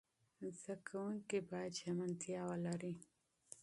زده 0.59 0.75
کوونکي 0.87 1.37
باید 1.49 1.73
ژمنتیا 1.81 2.41
ولري. 2.49 2.93